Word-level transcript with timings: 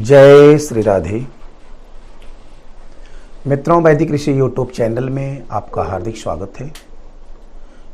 जय 0.00 0.56
श्री 0.58 0.82
राधे। 0.82 1.24
मित्रों, 3.46 3.80
वैदिक 3.82 4.10
ऋषि 4.10 4.38
यूट्यूब 4.38 4.70
चैनल 4.70 5.08
में 5.10 5.42
आपका 5.50 5.82
हार्दिक 5.82 6.16
स्वागत 6.16 6.60
है। 6.60 6.70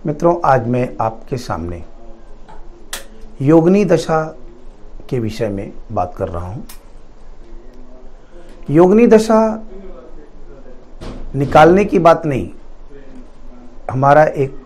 मित्रों, 0.06 0.36
आज 0.44 0.66
मैं 0.68 0.88
आपके 1.00 1.36
सामने 1.36 1.82
योगनी 3.42 3.84
दशा 3.84 4.22
के 5.10 5.18
विषय 5.18 5.48
में 5.48 5.72
बात 5.92 6.14
कर 6.16 6.28
रहा 6.28 6.46
हूँ। 6.46 6.66
योगनी 8.70 9.06
दशा 9.06 9.40
निकालने 11.34 11.84
की 11.84 11.98
बात 11.98 12.26
नहीं, 12.26 12.48
हमारा 13.90 14.24
एक 14.24 14.64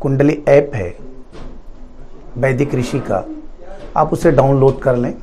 कुंडली 0.00 0.42
ऐप 0.48 0.74
है, 0.74 0.96
वैदिक 2.36 2.74
ऋषि 2.74 3.00
का। 3.00 3.24
आप 3.96 4.12
उसे 4.12 4.30
डाउनलोड 4.32 4.80
कर 4.80 4.96
लें। 4.96 5.14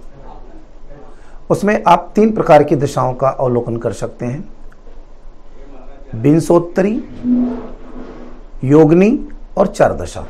उसमें 1.53 1.83
आप 1.87 2.11
तीन 2.15 2.31
प्रकार 2.31 2.63
की 2.63 2.75
दशाओं 2.75 3.13
का 3.13 3.29
अवलोकन 3.29 3.77
कर 3.77 3.93
सकते 3.93 4.25
हैं। 4.25 4.43
बिंसोत्तरी, 6.15 6.91
योगनी 8.63 9.19
और 9.57 9.67
चार 9.67 9.93
दशा 9.93 10.25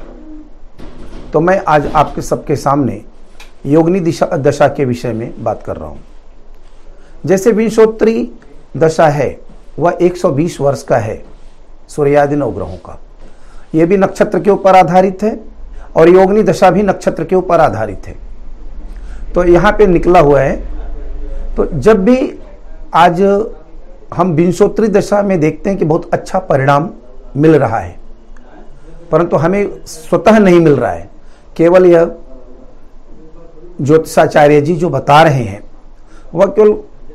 तो 1.34 1.40
मैं 1.40 1.62
आज 1.68 1.86
आपके 1.88 2.22
सबके 2.22 2.56
सामने 2.56 3.02
योगनी 3.66 4.00
दिशा, 4.00 4.26
दशा 4.28 4.68
के 4.68 4.86
विषय 4.86 5.14
में 5.14 5.44
बात 5.44 5.64
कर 5.64 5.78
रहा 5.78 5.90
हूँ। 5.90 6.00
जैसे 7.26 7.52
विंशोत्तरी 7.52 8.32
दशा 8.78 9.08
है, 9.08 9.40
वह 9.80 9.98
120 10.02 10.60
वर्ष 10.62 10.84
का 10.84 10.98
है, 10.98 11.24
सूर्यादि 11.90 12.36
नवग्रहों 12.36 12.78
का। 12.78 13.00
यह 13.76 13.86
भी 13.86 13.98
नक्षत्र 13.98 14.40
के 14.40 14.50
ऊपर 14.50 14.76
आधारित 14.76 15.24
है 15.24 15.40
और 15.98 16.10
योगनी 16.10 16.44
दशा 16.44 16.70
भी 16.72 16.84
नक्षत्र 16.84 17.24
के 17.24 17.36
ऊपर 17.36 17.60
आधारित 17.60 18.08
है। 18.08 18.16
तो 19.34 19.44
यहाँ 19.44 19.72
पे 19.72 19.88
निकला 19.88 20.20
हुआ 20.20 20.42
है 20.42 20.73
तो 21.58 21.66
जब 21.66 22.04
भी 22.06 22.18
आज 22.96 23.22
हम 24.14 24.32
विंशोत्तरी 24.34 24.88
दशा 24.88 25.22
में 25.22 25.40
देखते 25.40 25.70
हैं 25.70 25.80
कि 25.80 25.86
बहुत 25.86 26.14
अच्छा 26.14 26.40
परिणाम 26.40 26.90
मिल 27.38 27.56
रहा 27.56 27.80
है, 27.80 27.96
परंतु 29.12 29.38
हमें 29.38 29.86
स्वतः 29.86 30.40
नहीं 30.40 30.60
मिल 30.60 30.76
रहा 30.76 30.92
है। 30.92 31.10
केवल 31.58 31.86
यह 31.86 32.16
ज्योतिषाचार्य 33.82 34.62
जी 34.62 34.76
जो 34.76 34.90
बता 34.90 35.22
रहे 35.24 35.44
हैं, 35.44 35.62
वह 36.34 36.46
केवल 36.48 36.70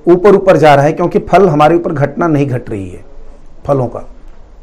ऊपर 0.06 0.34
ऊपर 0.34 0.56
जा 0.56 0.74
रहा 0.74 0.84
है, 0.84 0.92
क्योंकि 0.92 1.18
फल 1.20 1.48
हमारे 1.48 1.76
ऊपर 1.76 1.92
घटना 1.92 2.26
नहीं 2.26 2.46
घट 2.46 2.70
रही 2.70 2.88
है 2.88 3.04
फलों 3.66 3.86
का। 3.86 4.04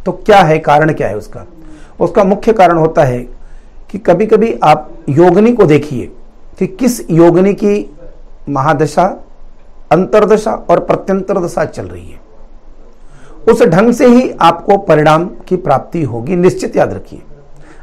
तो 0.06 0.12
क्या 0.12 0.40
है, 0.40 0.58
कारण 0.60 0.94
क्या 0.94 1.08
है 1.08 1.18
उसका? 1.18 1.46
उसका 2.00 2.24
मुख्य 2.24 2.54
कारण 2.54 2.78
होता 2.78 3.04
है 3.04 3.20
कि 3.90 3.98
कभी 3.98 4.26
कभी 4.26 4.54
आप 4.64 4.90
योगनी 5.10 5.52
को 5.54 5.66
देखिए 5.66 6.12
कि 6.60 6.68
किस 6.70 7.00
योगनी 7.12 7.54
की 7.54 7.96
महादशा 8.50 9.06
अंतरदशा 9.92 10.52
और 10.70 10.80
प्रत्यंतर 10.80 11.40
दशा 11.40 11.66
चल 11.66 11.86
रही 11.86 12.06
है। 12.06 12.20
उस 13.50 13.62
ढंग 13.64 13.92
से 13.94 14.08
ही 14.08 14.30
आपको 14.32 14.78
परिणाम 14.78 15.26
की 15.48 15.56
प्राप्ति 15.58 16.04
होगी, 16.04 16.36
निश्चित 16.36 16.76
याद 16.76 16.94
रखिए। 16.94 17.22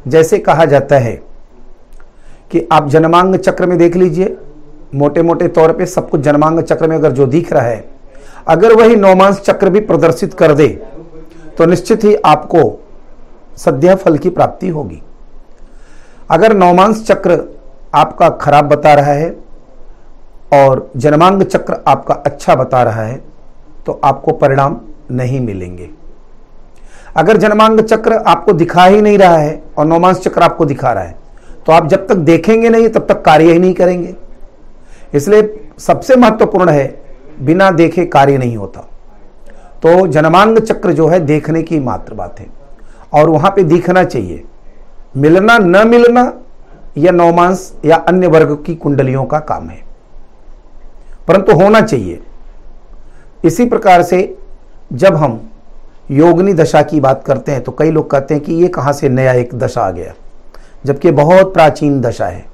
जैसे 0.09 0.39
कहा 0.39 0.65
जाता 0.65 0.99
है 0.99 1.15
कि 2.51 2.67
आप 2.73 2.89
जन्मांग 2.89 3.37
चक्र 3.37 3.67
में 3.67 3.77
देख 3.79 3.97
लीजिए 3.97 4.37
मोटे 4.95 5.23
मोटे 5.23 5.49
तौर 5.49 5.73
पे 5.73 5.87
सब 5.87 6.09
कुछ 6.11 6.21
जन्मांग 6.21 6.61
चक्र 6.61 6.89
में 6.89 6.97
अगर 6.97 7.13
जो 7.13 7.27
दिख 7.27 7.53
रहा 7.53 7.63
है, 7.63 7.85
अगर 8.49 8.73
वही 8.75 8.97
नौमांस 8.97 9.41
चक्र 9.41 9.71
भी 9.71 9.81
प्रदर्शित 9.83 10.35
कर 10.35 10.55
दे 10.55 10.69
तो 11.59 11.67
निश्चित 11.67 12.05
ही 12.05 12.15
आपको 12.17 12.61
सद्या 13.57 13.95
फल 13.95 14.19
की 14.19 14.31
प्राप्ति 14.31 14.69
होगी। 14.69 15.03
अगर 16.31 16.57
नौमांस 16.57 17.07
चक्र 17.07 17.39
आपका 17.95 18.29
खराब 18.37 18.69
बता 18.69 18.95
रहा 18.95 19.13
है 19.13 19.31
और 20.53 20.91
जन्मांग 20.97 21.43
चक्र 21.43 21.77
आपका 21.89 22.15
अच्छा 22.17 22.55
बता 22.55 22.83
रहा 22.83 23.03
है 23.03 23.21
तो 23.87 24.01
आपको 24.05 24.33
परिणाम 24.33 24.81
नहीं 25.11 25.41
मिलेंगे। 25.41 25.89
अगर 27.17 27.37
जन्मांग 27.37 27.81
चक्र 27.81 28.13
आपको 28.27 28.53
दिखा 28.53 28.85
ही 28.85 29.01
नहीं 29.01 29.19
रहा 29.19 29.37
है 29.37 29.63
और 29.79 29.87
नौमांस 29.87 30.21
चक्र 30.21 30.43
आपको 30.43 30.65
दिखा 30.65 30.93
रहा 30.93 31.05
है 31.05 31.21
तो 31.67 31.73
आप 31.73 31.87
जब 31.89 32.07
तक 32.07 32.17
देखेंगे 32.17 32.69
नहीं, 32.69 32.89
तब 32.89 33.07
तक 33.07 33.23
कार्य 33.23 33.53
ही 33.53 33.59
नहीं 33.59 33.75
करेंगे। 33.75 34.15
इसलिए 35.15 35.73
सबसे 35.79 36.17
महत्वपूर्ण 36.17 36.71
है, 36.71 37.03
बिना 37.41 37.71
देखे 37.71 38.05
कार्य 38.07 38.39
नहीं 38.39 38.57
होता। 38.57 38.81
तो 39.83 40.07
जन्मांग 40.07 40.59
चक्र 40.59 40.93
जो 40.93 41.07
है, 41.09 41.21
देखने 41.21 41.63
की 41.63 41.79
मात्र 41.81 42.15
बात 42.15 42.41
है। 42.41 42.47
और 43.13 43.31
वहाँ 43.31 43.51
पे 43.51 43.63
दिखना 43.65 44.05
चाहिए, 44.05 44.43
मिलना 45.17 45.59
न 45.59 45.87
मिलना 45.89 46.33
यह 46.99 47.13
नौमांस 47.13 47.73
या 47.85 47.97
अन्य 47.99 48.27
वर्ग 48.27 48.63
की 48.67 48.75
कुंडलियों 48.75 49.25
का 49.25 49.39
काम 49.41 49.69
है। 49.69 49.81
परंतु 51.29 51.53
होना 51.55 51.81
चाहिए। 51.83 52.21
इसी 53.45 53.65
प्रकार 53.67 54.03
से 54.03 54.37
जब 54.95 55.15
हम 55.17 55.41
योगनी 56.11 56.53
दशा 56.55 56.83
की 56.83 57.01
बात 57.01 57.23
करते 57.25 57.53
हैं 57.53 57.63
तो 57.63 57.73
कई 57.73 57.91
लोग 57.91 58.11
कहते 58.11 58.35
हैं 58.35 58.43
कि 58.45 58.55
ये 58.55 58.69
कहाँ 58.69 58.93
से 58.93 59.09
नया 59.09 59.33
एक 59.35 59.55
दशा 59.55 59.83
आ 59.83 59.91
गया। 59.91 60.13
जबकि 60.85 61.11
बहुत 61.13 61.53
प्राचीन 61.55 62.01
दशा 62.01 62.27
है 62.27 62.45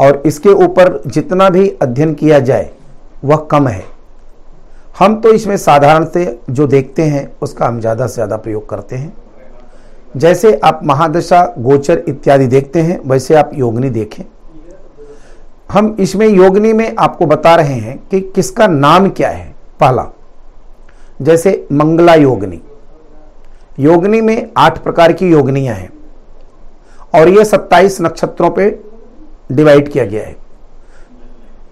और 0.00 0.22
इसके 0.26 0.48
ऊपर 0.64 1.00
जितना 1.06 1.48
भी 1.50 1.68
अध्ययन 1.82 2.14
किया 2.14 2.38
जाए, 2.40 2.70
वह 3.24 3.36
कम 3.50 3.68
है। 3.68 3.84
हम 4.98 5.20
तो 5.20 5.32
इसमें 5.32 5.56
साधारण 5.56 6.04
से 6.06 6.38
जो 6.50 6.66
देखते 6.66 7.02
हैं, 7.04 7.30
उसका 7.42 7.66
हम 7.66 7.80
ज़्यादा 7.80 8.06
से 8.06 8.14
ज़्यादा 8.14 8.36
प्रयोग 8.36 8.68
करते 8.68 8.96
हैं। 8.96 9.12
जैसे 10.16 10.52
आप 10.54 10.80
महादशा, 10.84 11.42
गोचर 11.58 12.02
इत्यादि 12.08 12.46
देखते 12.46 12.80
हैं, 12.80 12.98
वैसे 13.04 13.34
आप 13.34 13.50
योगनी 13.54 13.90
देखें। 13.90 14.24
हम 15.72 15.96
इसमें 16.00 16.26
योगनी 16.28 16.72
में 16.72 16.94
आपको 16.98 17.26
बता 17.26 17.54
रहे 17.56 17.74
हैं 17.74 17.98
कि 18.10 18.20
किसका 18.34 18.66
नाम 18.66 19.08
क्या 19.10 19.28
है? 19.28 19.54
पहला, 19.80 20.06
जैसे 21.22 21.66
मंगला 21.72 22.14
योगनी। 22.14 22.60
योगनी 23.80 24.20
में 24.20 24.50
आठ 24.56 24.78
प्रकार 24.78 25.12
की 25.12 25.30
योगनियाँ 25.30 25.74
हैं 25.74 25.90
और 27.14 27.28
यह 27.28 27.44
सत्ताईस 27.44 28.00
नक्षत्रों 28.00 28.50
पे 28.50 28.70
डिवाइड 29.52 29.88
किया 29.88 30.04
गया 30.04 30.22
है। 30.22 30.36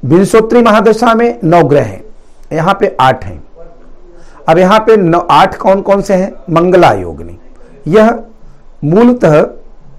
विंशोत्री 0.04 0.62
महादशा 0.62 1.14
में 1.14 1.38
नौ 1.44 1.62
ग्रह 1.64 1.84
हैं। 1.84 2.02
यहाँ 2.52 2.76
पे 2.80 2.96
आठ 3.00 3.24
हैं। 3.24 3.42
अब 4.48 4.58
यहाँ 4.58 4.78
पे 4.80 4.96
नौ, 4.96 5.18
आठ 5.20 5.56
कौन 5.56 5.82
कौन 5.82 6.02
से 6.02 6.14
हैं? 6.14 6.32
मंगला 6.50 6.92
योगनी। 6.92 7.38
यह 7.88 8.18
मूलतः 8.84 9.36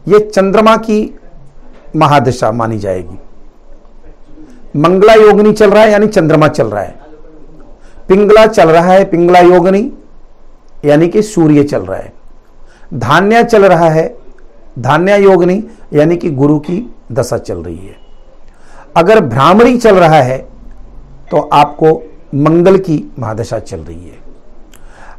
ये 0.08 0.20
चंद्रमा 0.20 0.76
की 0.78 1.20
महादशा 1.96 2.52
मानी 2.52 2.78
जाएगी। 2.80 3.20
मंगला 4.78 5.14
योगनी 5.14 5.52
चल 5.54 5.70
रहा 5.72 5.84
है, 5.84 5.92
यानी 5.92 6.08
चंद्रमा 6.08 6.48
चल 6.48 6.68
रहा 6.68 6.84
है। 6.84 6.96
पिंगला 8.08 8.46
चल 8.48 8.70
रहा 8.70 8.92
है, 8.94 9.04
पिंगला 9.06 9.40
योगनी 9.40 9.92
यानी 10.86 11.08
कि 11.08 11.22
सूर्य 11.22 11.64
चल 11.64 11.82
रहा 11.82 11.98
है। 11.98 12.14
धान्या 12.94 13.42
चल 13.44 13.66
रहा 13.66 13.90
है, 13.90 14.14
धान्या 14.80 15.16
योगनी 15.16 15.64
यानी 15.94 16.18
कि 16.18 16.30
गुरु 16.32 16.60
की 16.60 16.78
दशा 17.12 17.38
चल 17.38 17.58
रही 17.58 17.78
है। 17.78 17.96
अगर 18.98 19.20
भ्रामरी 19.22 19.78
चल 19.78 19.96
रहा 19.96 20.22
है 20.22 20.38
तो 21.32 21.38
आपको 21.54 21.92
मंगल 22.36 22.78
की 22.78 23.04
महादशा 23.20 23.60
चल 23.60 23.80
रही 23.80 24.08
है। 24.08 24.16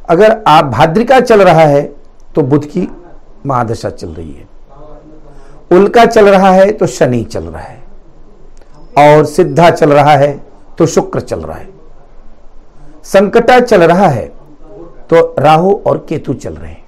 अगर 0.08 0.36
आप 0.48 0.64
भाद्रिका 0.66 1.20
चल 1.20 1.42
रहा 1.42 1.60
है 1.62 1.82
तो 2.34 2.42
बुध 2.42 2.64
की 2.66 2.88
महादशा 3.46 3.90
चल 3.90 4.08
रही 4.08 4.32
है। 4.32 4.46
उल्का 5.70 6.04
चल 6.06 6.28
रहा 6.28 6.50
है 6.50 6.70
तो 6.72 6.86
शनि 6.88 7.22
चल 7.25 7.44
रहा 7.44 7.62
है। 7.62 7.82
और 8.98 9.25
सिद्धा 9.26 9.70
चल 9.70 9.92
रहा 9.92 10.12
है 10.12 10.32
तो 10.78 10.86
शुक्र 10.86 11.20
चल 11.20 11.41
रहा 11.41 11.56
है। 11.56 11.69
संकटा 13.04 13.59
चल 13.60 13.82
रहा 13.82 14.09
है 14.09 14.26
तो 15.10 15.34
राहु 15.38 15.72
और 15.86 16.04
केतु 16.09 16.34
चल 16.34 16.54
रहे 16.54 16.70
हैं। 16.70 16.84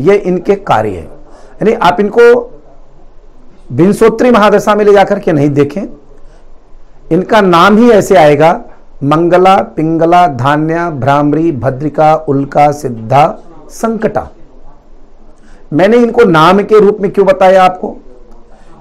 ये 0.00 0.16
इनके 0.16 0.54
कार्य 0.56 0.90
है। 0.90 1.02
यानी 1.02 1.72
आप 1.72 2.00
इनको 2.00 2.22
विंशोत्री 3.72 4.30
महादशा 4.30 4.74
में 4.74 4.84
ले 4.84 4.92
जाकर 4.92 5.18
के 5.18 5.32
नहीं 5.32 5.50
देखें, 5.50 5.82
इनका 7.12 7.40
नाम 7.40 7.76
ही 7.78 7.90
ऐसे 7.90 8.16
आएगा, 8.16 8.52
मंगला, 9.04 9.56
पिंगला, 9.76 10.26
धान्या, 10.26 10.88
भ्रामरी, 10.90 11.52
भद्रिका, 11.52 12.14
उल्का, 12.14 12.70
सिद्धा, 12.72 13.26
संकटा। 13.70 14.28
मैंने 15.72 15.96
इनको 15.96 16.24
नाम 16.24 16.62
के 16.62 16.80
रूप 16.80 16.98
में 17.00 17.10
क्यों 17.10 17.26
बताया 17.26 17.64
आपको? 17.64 17.88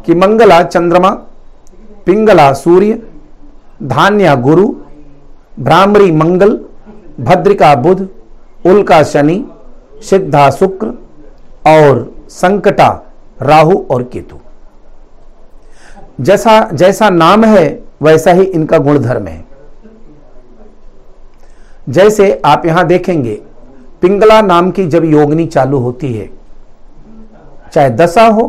कि 0.05 0.15
मंगला, 0.15 0.61
चंद्रमा 0.63 1.09
पिंगला 2.05 2.51
सूर्य, 2.53 3.01
धान्या 3.83 4.35
गुरु 4.35 4.67
भ्रामरी 5.59 6.11
मंगल, 6.11 6.57
भद्रिका 7.19 7.73
बुध, 7.75 8.07
उल्का 8.65 9.01
शनि, 9.03 9.43
सिद्धा 10.01 10.49
शुक्र 10.49 10.87
और 11.67 12.11
संकटा 12.29 12.89
राहु 13.41 13.77
और 13.91 14.03
केतु। 14.03 14.37
जैसा 16.21 16.59
जैसा 16.73 17.09
नाम 17.09 17.43
है, 17.43 17.83
वैसा 18.01 18.31
ही 18.31 18.43
इनका 18.43 18.77
गुणधर्म 18.77 19.27
है। 19.27 19.43
जैसे 21.89 22.41
आप 22.45 22.65
यहाँ 22.65 22.85
देखेंगे, 22.87 23.41
पिंगला 24.01 24.41
नाम 24.41 24.71
की 24.71 24.85
जब 24.87 25.05
योगनी 25.05 25.45
चालू 25.47 25.77
होती 25.77 26.13
है, 26.13 26.29
चाहे 27.73 27.89
दशा 27.89 28.25
हो, 28.27 28.47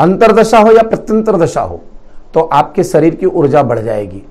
अंतरदशा 0.00 0.58
हो 0.58 0.72
या 0.72 0.82
प्रत्यंतर 0.82 1.36
दशा 1.36 1.60
हो 1.60 1.80
तो 2.34 2.40
आपके 2.40 2.84
शरीर 2.84 3.14
की 3.14 3.26
ऊर्जा 3.26 3.62
बढ़ 3.62 3.78
जाएगी। 3.78 4.22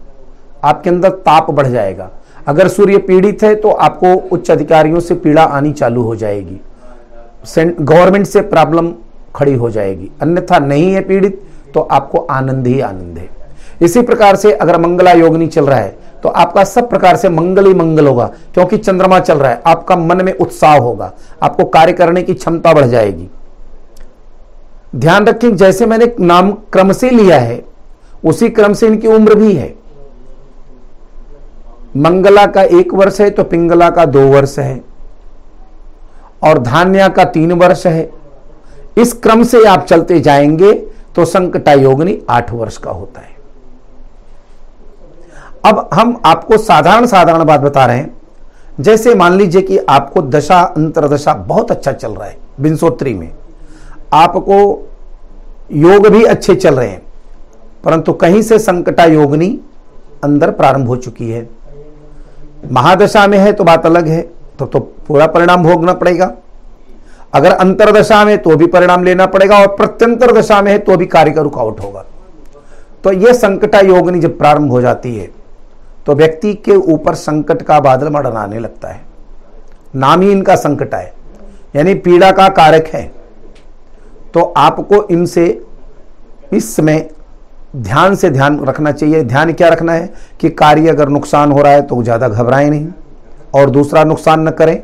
आपके 0.64 0.90
अंदर 0.90 1.10
ताप 1.10 1.50
बढ़ 1.52 1.68
जाएगा। 1.68 2.10
अगर 2.48 2.68
सूर्य 2.68 2.98
पीड़ित 2.98 3.44
है 3.44 3.54
तो 3.56 3.70
आपको 3.70 4.14
उच्च 4.32 4.52
अधिकारियों 4.52 5.00
से 5.00 5.16
पीड़ा 5.16 5.44
आनी 5.44 5.72
चालू 5.74 6.04
हो 6.04 6.16
जाएगी। 6.16 6.60
गवर्नमेंट 7.58 8.26
से 8.28 8.42
प्रॉब्लम 8.44 8.92
खड़ी 9.36 9.54
हो 9.54 9.70
जाएगी। 9.70 10.10
अन्यथा 10.22 10.60
नहीं 10.60 10.94
है 10.94 11.02
पीड़ित 11.02 11.42
तो 11.74 11.80
आपको 11.82 12.18
आनंद 12.18 12.68
ही 12.68 12.80
आनंद 12.82 13.18
है। 13.18 13.30
इसी 13.82 14.02
प्रकार 14.02 14.36
से 14.36 14.52
अगर 14.54 14.78
मंगला 14.78 15.12
योग 15.12 15.36
नहीं 15.38 15.48
चल 15.50 15.66
रहा 15.66 15.80
है 15.80 15.96
तो 16.24 16.30
आपका 16.30 16.64
सब 16.64 16.90
प्रकार 16.90 17.16
से 17.16 17.30
मंगल 17.30 17.66
ही 17.66 17.74
मंगल 17.74 18.08
होगा, 18.08 18.26
क्योंकि 18.54 18.78
चंद्रमा 18.78 19.20
चल 19.20 19.38
रहा 19.38 19.52
है। 19.52 19.62
आपका 19.68 19.96
मन 19.96 20.24
में 20.26 20.34
उत्साह 20.34 20.78
होगा। 20.78 21.12
आपको 21.44 21.64
कार्य 21.66 21.94
करने 21.94 22.22
की 22.24 22.34
क्षमता 22.34 22.74
बढ़ 22.74 22.86
जाएगी। 22.86 23.28
ध्यान 24.96 25.26
रखें, 25.26 25.56
जैसे 25.56 25.86
मैंने 25.86 26.12
नाम 26.20 26.52
क्रम 26.74 26.92
से 26.92 27.10
लिया 27.10 27.40
है 27.40 27.64
उसी 28.24 28.50
क्रम 28.50 28.74
से 28.74 28.88
इनकी 28.88 29.08
उम्र 29.08 29.36
भी 29.36 29.54
है। 29.54 29.74
मंगला 31.98 32.46
का 32.46 32.62
एक 32.62 32.94
वर्ष 32.94 33.20
है 33.22 33.30
तो 33.30 33.44
पिंगला 33.44 33.90
का 33.90 34.06
दो 34.06 34.28
वर्ष 34.28 34.58
है 34.60 34.82
और 36.44 36.60
धान्या 36.60 37.08
का 37.08 37.24
तीन 37.26 37.52
वर्ष 37.52 37.86
है। 37.88 38.10
इस 38.98 39.14
क्रम 39.14 39.44
से 39.44 39.64
आप 39.66 39.86
चलते 39.86 40.20
जाएँगे 40.20 40.74
तो 41.16 41.26
संकटा 41.26 41.74
योगनी 41.74 42.20
आठ 42.30 42.52
वर्ष 42.52 42.78
का 42.78 42.92
होता 42.92 43.22
है। 43.22 43.32
अब 45.66 45.90
हम 45.94 46.22
आपको 46.26 46.58
साधारण 46.58 47.06
साधारण 47.06 47.44
बात 47.44 47.60
बता 47.60 47.86
रहे 47.86 47.98
हैं। 47.98 48.22
जैसे 48.80 49.16
मान 49.16 49.34
लीजिए 49.34 49.62
कि 49.62 49.78
आपको 49.78 50.22
दशा 50.22 50.60
अंतरदशा 50.60 51.34
बहुत 51.34 51.72
अच्छा 51.72 51.92
चल 51.92 52.12
रहा 52.12 52.28
है 52.28 52.38
बिंसोत्री 52.60 53.14
में। 53.14 53.32
आपको 54.14 54.58
योग 55.72 56.08
भी 56.08 56.24
अच्छे 56.24 56.56
चल 56.56 56.76
रहे 56.76 56.90
हैं। 56.90 57.03
परंतु 57.84 58.14
कहीं 58.14 58.42
से 58.42 58.60
संकटा 58.60 59.06
योगनी 59.06 59.50
अंदर 60.24 60.52
प्रारंभ 60.52 60.88
हो 60.88 60.96
चुकी 60.98 61.30
है। 61.30 61.48
महादशा 62.72 63.26
में 63.28 63.38
है 63.38 63.52
तो 63.54 63.64
बात 63.64 63.86
अलग 63.86 64.08
है 64.08 64.22
तो 64.60 64.66
तो 64.66 64.80
पूरा 64.80 65.28
परिणाम 65.28 65.64
भोगना 65.64 65.94
पड़ेगा। 65.94 66.32
अगर 67.34 67.52
अंतरदशा 67.54 68.24
में 68.26 68.38
तो 68.38 68.56
भी 68.56 68.68
परिणाम 68.68 69.04
लेना 69.04 69.26
पड़ेगा 69.28 69.60
और 69.60 69.68
प्रत्यंतर 69.76 70.32
दशा 70.32 70.62
में 70.62 70.72
है 70.72 70.78
तो 70.80 70.98
भी 70.98 71.06
कार्य 71.06 71.32
का 71.32 71.42
रुकावट 71.42 71.80
होगा। 71.80 72.06
तो 73.04 73.12
यह 73.14 73.34
संकटा 73.34 73.80
योगनी 73.82 74.20
जब 74.20 74.38
प्रारंभ 74.38 74.72
हो 74.72 74.82
जाती 74.82 75.16
है 75.16 75.30
तो 76.06 76.16
व्यक्ति 76.16 76.54
के 76.56 76.76
ऊपर 76.76 77.16
संकट 77.16 77.62
का 77.62 77.80
बादल 77.80 78.10
मडराने 78.10 78.60
लगता 78.60 78.88
है। 78.88 79.02
नाम 79.96 80.22
ही 80.22 80.32
इनका 80.32 80.56
संकट 80.56 80.94
है, 80.94 81.14
यानी 81.76 81.94
पीड़ा 81.96 82.32
का 82.32 82.48
कारक 82.52 82.88
है। 82.88 83.04
तो 84.34 84.42
आपको 84.58 85.04
इनसे 85.08 85.46
इस 86.54 86.76
समय 86.76 87.10
ध्यान 87.74 88.16
से 88.16 88.30
ध्यान 88.30 88.60
रखना 88.66 88.92
चाहिए। 88.92 89.24
ध्यान 89.24 89.54
क्या 89.54 89.70
रखना 89.70 89.94
है? 89.94 90.14
कि 90.40 90.50
कार्य 90.50 90.90
अगर 90.90 91.10
नुकसान 91.10 91.52
हो 91.52 91.62
रहा 91.62 91.72
है 91.74 91.82
तो 91.82 92.04
ज़्यादा 92.04 92.28
घबराएँ 92.28 92.70
नहीं। 92.70 92.88
और 93.56 93.70
दूसरा, 93.70 94.04
नुकसान 94.04 94.48
न 94.48 94.52
करें। 94.52 94.84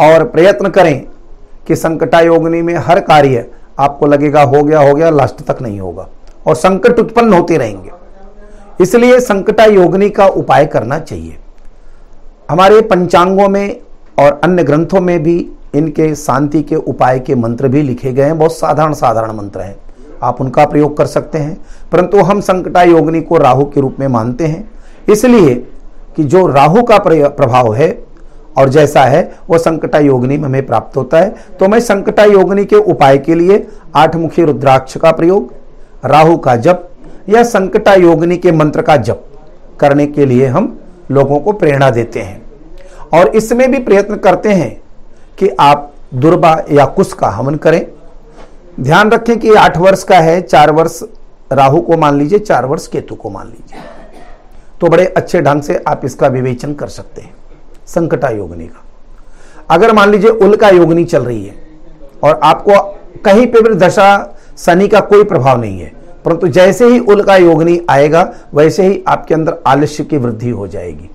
और 0.00 0.24
प्रयत्न 0.24 0.68
करें 0.68 1.06
कि 1.66 1.76
संकटा 1.76 2.20
योगनी 2.20 2.62
में 2.62 2.74
हर 2.76 3.00
कार्य 3.00 3.50
आपको 3.78 4.06
लगेगा 4.06 4.42
हो 4.42 4.62
गया 4.62 4.80
हो 4.80 4.94
गया, 4.94 5.10
लास्ट 5.10 5.42
तक 5.42 5.62
नहीं 5.62 5.80
होगा। 5.80 6.08
और 6.46 6.54
संकट 6.54 6.98
उत्पन्न 6.98 7.32
होते 7.32 7.56
रहेंगे। 7.56 7.90
इसलिए 8.80 9.20
संकटा 9.20 9.64
योगनी 9.64 10.10
का 10.10 10.26
उपाय 10.26 10.66
करना 10.66 10.98
चाहिए। 10.98 11.36
हमारे 12.50 12.80
पंचांगों 12.80 13.48
में 13.48 13.80
और 14.18 14.40
अन्य 14.44 14.64
ग्रंथों 14.64 15.00
में 15.00 15.22
भी 15.22 15.38
इनके 15.74 16.14
शांति 16.14 16.62
के 16.62 16.76
उपाय 16.76 17.18
के 17.18 17.34
मंत्र 17.34 17.68
भी 17.68 17.82
लिखे 17.82 18.12
गए 18.12 18.22
हैं। 18.22 18.38
बहुत 18.38 18.52
साधारण 18.52 18.92
साधारण 18.92 19.32
मंत्र 19.32 19.60
हैं। 19.60 19.76
आप 20.22 20.40
उनका 20.40 20.64
प्रयोग 20.64 20.96
कर 20.96 21.06
सकते 21.06 21.38
हैं। 21.38 21.56
परंतु 21.92 22.18
हम 22.18 22.40
संकटा 22.40 22.82
योगनी 22.82 23.20
को 23.20 23.36
राहु 23.36 23.64
के 23.64 23.80
रूप 23.80 23.96
में 24.00 24.06
मानते 24.08 24.46
हैं। 24.46 24.70
इसलिए 25.08 25.54
कि 26.16 26.24
जो 26.24 26.46
राहु 26.46 26.82
का 26.82 26.98
प्रभाव 26.98 27.74
है 27.74 28.04
और 28.58 28.68
जैसा 28.68 29.02
है, 29.02 29.34
वह 29.50 29.58
संकटा 29.58 29.98
योगनी 29.98 30.36
में 30.36 30.44
हमें 30.44 30.66
प्राप्त 30.66 30.96
होता 30.96 31.18
है। 31.18 31.34
तो 31.60 31.68
मैं 31.68 31.80
संकटा 31.80 32.24
योगनी 32.24 32.64
के 32.64 32.76
उपाय 32.76 33.18
के 33.18 33.34
लिए 33.34 33.66
आठ 33.96 34.16
मुखी 34.16 34.44
रुद्राक्ष 34.44 34.96
का 34.96 35.12
प्रयोग, 35.12 35.52
राहु 36.04 36.36
का 36.36 36.56
जप 36.56 36.88
या 37.28 37.42
संकटा 37.42 37.94
योगनी 37.94 38.36
के 38.36 38.52
मंत्र 38.52 38.82
का 38.82 38.96
जप 38.96 39.24
करने 39.80 40.06
के 40.06 40.26
लिए 40.26 40.46
हम 40.46 40.78
लोगों 41.10 41.40
को 41.40 41.52
प्रेरणा 41.52 41.90
देते 41.90 42.20
हैं। 42.20 42.42
और 43.12 43.28
इसमें 43.28 43.70
भी 43.70 43.78
प्रयत्न 43.78 44.16
करते 44.16 44.48
हैं 44.48 44.82
कि 45.38 45.48
आप 45.60 45.92
दुर्बा 46.14 46.62
या 46.72 46.84
कुश 46.86 47.12
का 47.12 47.28
हवन 47.28 47.54
करें। 47.54 47.86
ध्यान 48.80 49.10
रखें 49.10 49.38
कि 49.38 49.54
आठ 49.54 49.76
वर्ष 49.78 50.02
का 50.02 50.18
है, 50.18 50.40
चार 50.40 50.70
वर्ष 50.70 51.00
राहु 51.52 51.80
को 51.80 51.96
मान 51.96 52.18
लीजिए, 52.18 52.38
चार 52.38 52.66
वर्ष 52.66 52.86
केतु 52.86 53.14
को 53.14 53.30
मान 53.30 53.46
लीजिए। 53.46 53.80
तो 54.80 54.88
बड़े 54.88 55.04
अच्छे 55.06 55.40
ढंग 55.40 55.62
से 55.62 55.76
आप 55.88 56.04
इसका 56.04 56.26
विवेचन 56.26 56.74
कर 56.74 56.88
सकते 56.88 57.22
हैं, 57.22 57.34
संकटा 57.86 58.28
योगनी 58.28 58.66
का। 58.66 58.82
अगर 59.70 59.92
मान 59.92 60.10
लीजिए 60.10 60.30
उल 60.30 60.56
का 60.56 60.68
योगनी 60.68 61.04
चल 61.04 61.24
रही 61.24 61.44
है, 61.44 61.54
और 62.24 62.40
आपको 62.42 62.80
कहीं 63.24 63.46
पे 63.46 63.60
भी 63.60 63.74
दशा, 63.76 64.34
शनि 64.58 64.88
का 64.88 65.00
कोई 65.02 65.24
प्रभाव 65.24 65.60
नहीं 65.60 65.80
है, 65.80 65.92
परंतु 66.24 66.48
जैसे 66.48 66.86
ही 66.86 66.98
उल 67.00 67.22
का 67.22 67.36
योगनी 67.36 67.80
आएगा, 67.90 68.30
वैसे 68.54 68.86
ही 68.86 69.02
आपके 69.08 69.34
अंदर 69.34 69.58
आलस्य 69.66 70.04
की 70.04 70.16
वृद्धि 70.16 70.50
हो 70.50 70.66
जाएगी। 70.68 71.10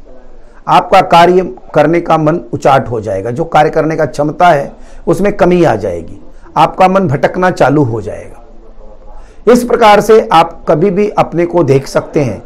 आपका 0.68 1.02
कार्य 1.02 1.54
करने 1.76 2.02
का 2.02 2.18
मन 2.18 2.40
उचाट 2.54 2.90
हो 2.90 3.02
जाएगा, 3.02 3.32
जो 3.32 3.46
कार्य 3.46 3.70
करने 3.70 3.96
का 3.96 4.06
क्षमता 4.06 4.48
है, 4.48 4.72
उसमें 5.08 5.36
कमी 5.38 5.64
आ 5.64 5.76
जाएगी। 5.76 6.20
आपका 6.58 6.88
मन 6.88 7.08
भटकना 7.08 7.50
चालू 7.52 7.84
हो 7.84 8.02
जाएगा। 8.02 9.52
इस 9.52 9.64
प्रकार 9.64 10.02
से 10.02 10.20
आप 10.34 10.64
कभी 10.68 10.90
भी 10.90 11.10
अपने 11.10 11.46
को 11.46 11.64
देख 11.64 11.88
सकते 11.88 12.24
हैं 12.24 12.42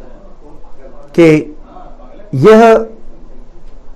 कि 1.14 1.56
यह 2.36 2.86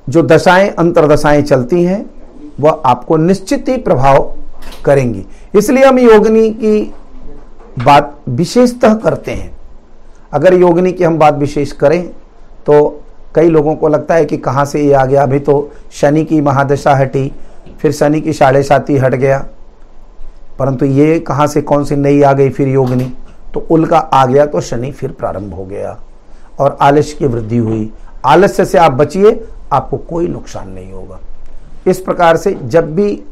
जो 0.08 0.22
दशाएँ, 0.22 0.68
अंतरदशाएँ 0.68 1.42
चलती 1.42 1.82
हैं, 1.84 2.04
वह 2.60 2.82
आपको 2.86 3.16
निश्चित 3.16 3.68
ही 3.68 3.76
प्रभाव 3.78 4.22
करेंगी। 4.84 5.24
इसलिए 5.54 5.84
हम 5.84 5.98
योगिनी 5.98 6.50
की 6.52 6.80
बात 7.78 8.16
विशेषतः 8.28 8.94
करते 8.94 9.32
हैं। 9.32 9.52
अगर 10.32 10.54
योगनी 10.54 10.92
की 10.92 11.04
हम 11.04 11.18
बात 11.18 11.34
विशेष 11.34 11.72
करें 11.72 12.02
तो 12.66 13.02
कई 13.34 13.48
लोगों 13.48 13.74
को 13.76 13.88
लगता 13.88 14.14
है 14.14 14.24
कि 14.24 14.36
कहाँ 14.38 14.64
से 14.64 14.82
ये 14.82 14.92
आ 14.92 15.04
गया। 15.04 15.22
अभी 15.22 15.38
तो 15.38 15.70
शनि 15.92 16.24
की 16.24 16.40
महादशा 16.40 16.94
हटी, 16.94 17.32
फिर 17.80 17.92
शनि 17.92 18.20
की 18.20 18.32
साढ़े 18.32 18.62
साथी 18.62 18.96
हट 18.96 19.14
गया। 19.14 19.44
परंतु 20.60 20.86
ये 20.86 21.18
कहाँ 21.18 21.46
से, 21.46 21.60
कौन 21.62 21.84
सी 21.84 21.96
नई 21.96 22.22
आ 22.22 22.32
गई 22.32 22.48
फिर 22.50 22.68
योगनी? 22.68 23.12
तो 23.54 23.66
उल्का 23.70 23.98
आ 23.98 24.24
गया 24.26 24.44
तो 24.46 24.60
शनि 24.60 24.90
फिर 24.92 25.12
प्रारंभ 25.12 25.54
हो 25.54 25.64
गया 25.64 25.96
और 26.60 26.76
आलस्य 26.80 27.16
की 27.18 27.26
वृद्धि 27.26 27.56
हुई। 27.58 27.90
आलस्य 28.24 28.64
से 28.64 28.78
आप 28.78 28.92
बचिए, 28.92 29.40
आपको 29.72 29.96
कोई 29.98 30.28
नुकसान 30.28 30.68
नहीं 30.70 30.92
होगा। 30.92 31.18
इस 31.86 32.00
प्रकार 32.00 32.36
से 32.36 32.52
जब 32.64 32.94
भी 32.94 33.22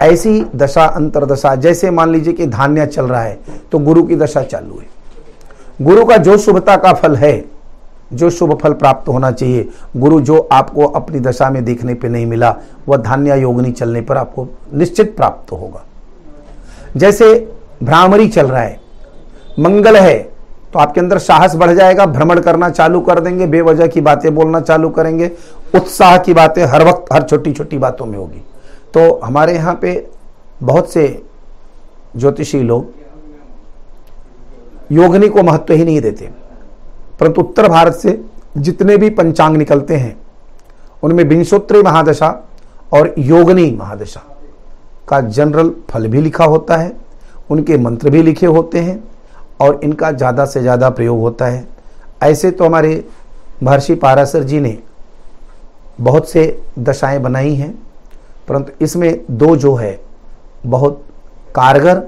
ऐसी 0.00 0.40
दशा, 0.56 0.84
अंतरदशा, 0.84 1.54
जैसे 1.54 1.90
मान 1.90 2.10
लीजिए 2.10 2.32
कि 2.32 2.46
धान्य 2.46 2.86
चल 2.86 3.06
रहा 3.06 3.22
है 3.22 3.38
तो 3.72 3.78
गुरु 3.78 4.02
की 4.02 4.16
दशा 4.16 4.42
चालू 4.42 4.78
है। 4.78 4.86
गुरु 5.82 6.04
का 6.04 6.16
जो 6.16 6.36
शुभता 6.38 6.76
का 6.76 6.92
फल 6.92 7.16
है, 7.16 7.44
जो 8.12 8.30
शुभ 8.30 8.56
फल 8.58 8.72
प्राप्त 8.72 9.08
होना 9.08 9.30
चाहिए, 9.32 9.68
गुरु 9.96 10.20
जो 10.20 10.38
आपको 10.52 10.86
अपनी 10.86 11.20
दशा 11.20 11.50
में 11.50 11.64
देखने 11.64 11.94
पे 11.94 12.08
नहीं 12.08 12.26
मिला, 12.26 12.54
वह 12.88 12.96
धान्य, 12.96 13.40
योगनी 13.40 13.72
चलने 13.72 14.00
पर 14.00 14.16
आपको 14.16 14.48
निश्चित 14.74 15.16
प्राप्त 15.16 15.52
होगा। 15.52 15.84
जैसे 16.96 17.34
भ्रामरी 17.82 18.28
चल 18.28 18.46
रहा 18.46 18.62
है, 18.62 18.80
मंगल 19.58 19.96
है 19.96 20.18
तो 20.72 20.78
आपके 20.78 21.00
अंदर 21.00 21.18
साहस 21.18 21.54
बढ़ 21.56 21.70
जाएगा, 21.70 22.04
भ्रमण 22.06 22.40
करना 22.40 22.68
चालू 22.70 23.00
कर 23.00 23.20
देंगे, 23.20 23.46
बेवजह 23.46 23.86
की 23.86 24.00
बातें 24.00 24.34
बोलना 24.34 24.60
चालू 24.60 24.88
करेंगे, 24.90 25.30
उत्साह 25.74 26.16
की 26.18 26.34
बातें 26.34 26.64
हर 26.64 26.84
वक्त, 26.84 27.12
हर 27.12 27.22
छोटी 27.22 27.52
छोटी 27.52 27.78
बातों 27.78 28.06
में 28.06 28.18
होगी। 28.18 28.42
तो 28.94 29.20
हमारे 29.24 29.54
यहाँ 29.54 29.74
पे 29.82 30.06
बहुत 30.62 30.92
से 30.92 31.22
ज्योतिषी 32.16 32.60
लोग 32.60 32.98
योगनी 34.92 35.28
को 35.28 35.42
महत्व 35.42 35.74
ही 35.74 35.84
नहीं 35.84 36.00
देते, 36.00 36.30
परंतु 37.20 37.40
उत्तर 37.40 37.68
भारत 37.68 37.94
से 37.94 38.20
जितने 38.58 38.96
भी 38.96 39.10
पंचांग 39.10 39.56
निकलते 39.56 39.96
हैं, 39.96 40.16
उनमें 41.02 41.24
विंशोत्तरी 41.24 41.82
महादशा 41.82 42.34
और 42.92 43.14
योगनी 43.18 43.70
महादशा। 43.72 44.22
का 45.10 45.20
जनरल 45.20 45.72
फल 45.90 46.06
भी 46.08 46.20
लिखा 46.20 46.44
होता 46.44 46.76
है, 46.76 46.92
उनके 47.50 47.76
मंत्र 47.78 48.10
भी 48.10 48.22
लिखे 48.22 48.46
होते 48.48 48.80
हैं 48.80 49.02
और 49.60 49.80
इनका 49.84 50.10
ज़्यादा 50.12 50.44
से 50.44 50.60
ज़्यादा 50.62 50.90
प्रयोग 50.90 51.20
होता 51.20 51.46
है। 51.46 51.66
ऐसे 52.22 52.50
तो 52.50 52.64
हमारे 52.64 53.04
महर्षि 53.62 53.94
पारासर 53.96 54.42
जी 54.42 54.60
ने 54.60 54.78
बहुत 56.00 56.28
से 56.28 56.62
दशाएँ 56.78 57.18
बनाई 57.18 57.54
हैं, 57.54 57.70
परंतु 58.48 58.72
इसमें 58.84 59.24
दो 59.30 59.54
जो 59.56 59.74
है, 59.74 60.00
बहुत 60.66 61.04
कारगर 61.54 62.02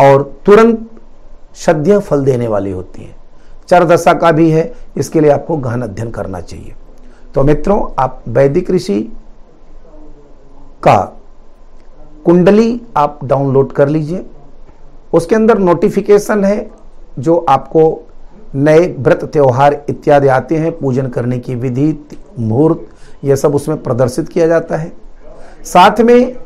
और 0.00 0.22
तुरंत 0.46 0.88
सद्य 1.56 1.98
फल 2.00 2.24
देने 2.24 2.48
वाली 2.48 2.70
होती 2.70 3.02
हैं। 3.02 3.14
चर 3.68 3.84
दशा 3.86 4.12
का 4.14 4.30
भी 4.32 4.50
है, 4.50 4.72
इसके 4.96 5.20
लिए 5.20 5.30
आपको 5.30 5.56
गहन 5.56 5.82
अध्ययन 5.82 6.10
करना 6.10 6.40
चाहिए। 6.40 6.74
तो 7.34 7.42
मित्रों, 7.42 7.80
आप 7.98 8.22
वैदिक 8.28 8.70
ऋषि 8.70 9.00
का 10.82 11.00
कुंडली 12.24 12.80
आप 12.96 13.20
डाउनलोड 13.24 13.72
कर 13.72 13.88
लीजिए। 13.88 14.26
उसके 15.12 15.34
अंदर 15.34 15.58
नोटिफिकेशन 15.58 16.44
है, 16.44 16.70
जो 17.18 17.46
आपको 17.48 18.06
नए 18.54 18.96
व्रत, 18.98 19.24
त्यौहार 19.24 19.84
इत्यादि 19.88 20.28
आते 20.28 20.56
हैं, 20.56 20.78
पूजन 20.78 21.06
करने 21.06 21.38
की 21.38 21.54
विधि, 21.54 22.06
मुहूर्त 22.38 22.88
यह 23.24 23.36
सब 23.36 23.54
उसमें 23.54 23.82
प्रदर्शित 23.82 24.28
किया 24.28 24.46
जाता 24.46 24.76
है। 24.76 24.92
साथ 25.64 26.00
में 26.00 26.36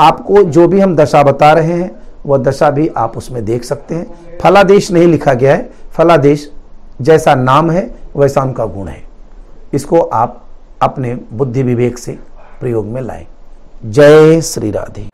आपको 0.00 0.42
जो 0.42 0.68
भी 0.68 0.80
हम 0.80 0.96
दशा 0.96 1.22
बता 1.22 1.52
रहे 1.52 1.72
हैं, 1.72 1.90
वह 2.26 2.38
दशा 2.38 2.70
भी 2.70 2.88
आप 2.88 3.16
उसमें 3.16 3.44
देख 3.44 3.64
सकते 3.64 3.94
हैं। 3.94 4.38
फलादेश 4.38 4.92
नहीं 4.92 5.06
लिखा 5.06 5.34
गया 5.34 5.54
है। 5.54 5.70
फलादेश 5.92 6.52
जैसा 7.00 7.34
नाम 7.34 7.70
है, 7.70 7.94
वैसा 8.16 8.42
उनका 8.42 8.66
गुण 8.66 8.88
है। 8.88 9.02
इसको 9.74 10.00
आप 10.00 10.44
अपने 10.82 11.18
बुद्धि 11.32 11.62
विवेक 11.62 11.98
से 11.98 12.18
प्रयोग 12.60 12.86
में 12.86 13.02
लाएँ। 13.02 13.26
जय 13.84 14.40
श्री 14.40 14.70
राधे। 14.70 15.06